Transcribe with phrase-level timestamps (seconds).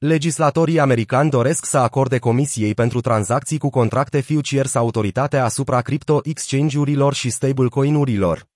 [0.00, 7.14] legislatorii americani doresc să acorde Comisiei pentru tranzacții cu contracte futures autoritatea asupra cripto exchange-urilor
[7.14, 8.48] și stablecoin-urilor.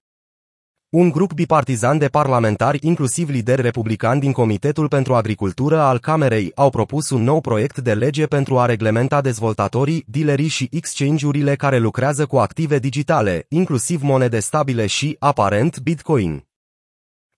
[0.89, 6.71] Un grup bipartizan de parlamentari, inclusiv lideri republicani din Comitetul pentru Agricultură al Camerei, au
[6.71, 12.27] propus un nou proiect de lege pentru a reglementa dezvoltatorii, dealerii și exchange-urile care lucrează
[12.27, 16.54] cu active digitale, inclusiv monede stabile și, aparent, Bitcoin.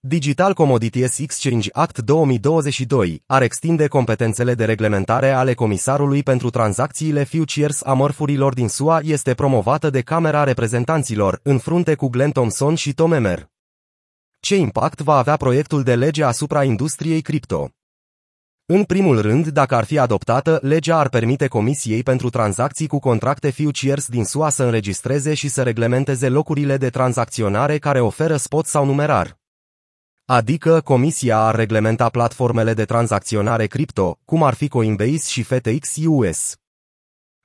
[0.08, 7.84] Digital Commodities Exchange Act 2022 ar extinde competențele de reglementare ale Comisarului pentru tranzacțiile futures
[7.84, 12.92] a mărfurilor din SUA este promovată de Camera Reprezentanților, în frunte cu Glenn Thompson și
[12.92, 13.50] Tom Emmer.
[14.40, 17.70] Ce impact va avea proiectul de lege asupra industriei cripto?
[18.66, 23.50] În primul rând, dacă ar fi adoptată, legea ar permite Comisiei pentru tranzacții cu contracte
[23.50, 28.84] futures din SUA să înregistreze și să reglementeze locurile de tranzacționare care oferă spot sau
[28.84, 29.44] numerar.
[30.28, 36.54] Adică Comisia ar reglementa platformele de tranzacționare cripto, cum ar fi Coinbase și FTX US.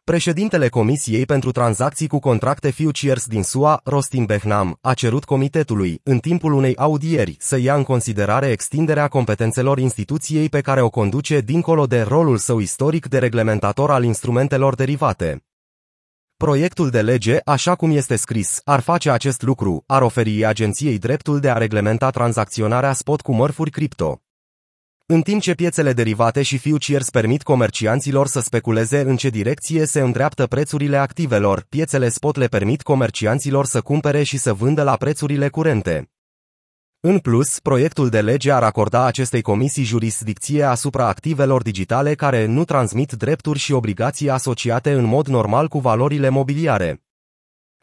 [0.03, 6.19] Președintele Comisiei pentru Tranzacții cu Contracte Futures din SUA, Rostin Behnam, a cerut comitetului, în
[6.19, 11.85] timpul unei audieri, să ia în considerare extinderea competențelor instituției pe care o conduce dincolo
[11.85, 15.50] de rolul său istoric de reglementator al instrumentelor derivate.
[16.41, 21.39] Proiectul de lege, așa cum este scris, ar face acest lucru, ar oferi agenției dreptul
[21.39, 24.21] de a reglementa tranzacționarea spot cu mărfuri cripto.
[25.05, 29.99] În timp ce piețele derivate și futures permit comercianților să speculeze în ce direcție se
[29.99, 35.49] îndreaptă prețurile activelor, piețele spot le permit comercianților să cumpere și să vândă la prețurile
[35.49, 36.10] curente.
[37.03, 42.65] În plus, proiectul de lege ar acorda acestei comisii jurisdicție asupra activelor digitale care nu
[42.65, 47.03] transmit drepturi și obligații asociate în mod normal cu valorile mobiliare.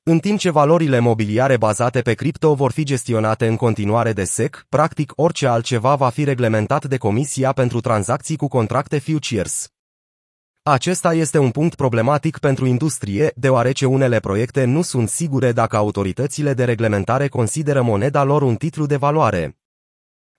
[0.03, 4.67] În timp ce valorile mobiliare bazate pe cripto vor fi gestionate în continuare de SEC,
[4.69, 9.69] practic orice altceva va fi reglementat de Comisia pentru tranzacții cu contracte futures.
[10.71, 16.55] Acesta este un punct problematic pentru industrie, deoarece unele proiecte nu sunt sigure dacă autoritățile
[16.55, 19.59] de reglementare consideră moneda lor un titlu de valoare.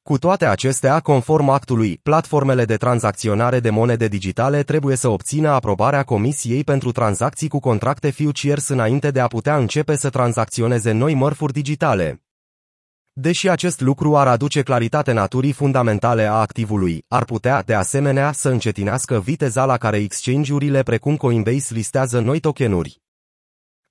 [0.02, 6.04] Cu toate acestea, conform actului, platformele de tranzacționare de monede digitale trebuie să obțină aprobarea
[6.04, 11.54] Comisiei pentru tranzacții cu contracte futures înainte de a putea începe să tranzacționeze noi mărfuri
[11.54, 12.29] digitale.
[13.22, 18.50] Deși acest lucru ar aduce claritate naturii fundamentale a activului, ar putea, de asemenea, să
[18.50, 23.02] încetinească viteza la care exchange-urile precum Coinbase listează noi tokenuri.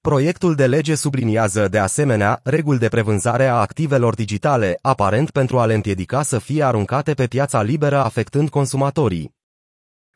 [0.00, 5.66] Proiectul de lege subliniază, de asemenea, reguli de prevânzare a activelor digitale, aparent pentru a
[5.66, 9.34] le împiedica să fie aruncate pe piața liberă afectând consumatorii.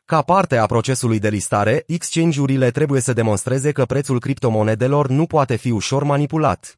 [0.05, 5.55] Ca parte a procesului de listare, exchange-urile trebuie să demonstreze că prețul criptomonedelor nu poate
[5.55, 6.77] fi ușor manipulat.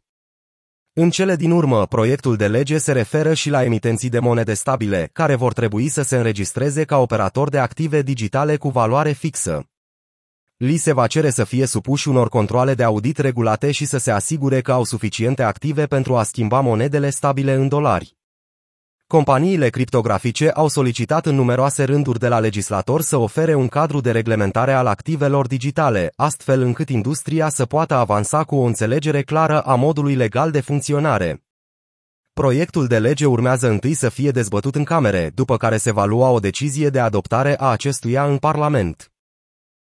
[0.97, 5.09] În cele din urmă, proiectul de lege se referă și la emitenții de monede stabile,
[5.13, 9.65] care vor trebui să se înregistreze ca operator de active digitale cu valoare fixă.
[10.57, 14.11] Li se va cere să fie supuși unor controle de audit regulate și să se
[14.11, 18.15] asigure că au suficiente active pentru a schimba monedele stabile în dolari.
[19.15, 24.11] Companiile criptografice au solicitat în numeroase rânduri de la legislator să ofere un cadru de
[24.11, 29.75] reglementare al activelor digitale, astfel încât industria să poată avansa cu o înțelegere clară a
[29.75, 31.43] modului legal de funcționare.
[32.33, 36.29] Proiectul de lege urmează întâi să fie dezbătut în camere, după care se va lua
[36.29, 39.14] o decizie de adoptare a acestuia în Parlament.